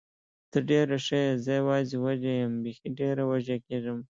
[0.51, 3.99] ته ډېره ښه یې، زه یوازې وږې یم، بېخي ډېره وږې کېږم.